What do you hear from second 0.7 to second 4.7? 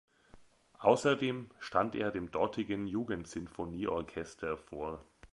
Außerdem stand er dem dortigen Jugendsinfonieorchester